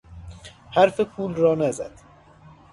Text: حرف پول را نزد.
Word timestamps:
حرف 0.71 0.99
پول 0.99 1.33
را 1.35 1.55
نزد. 1.55 1.91